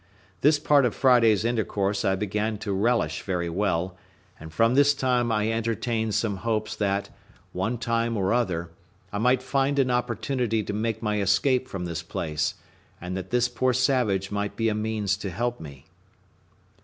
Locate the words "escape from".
11.21-11.85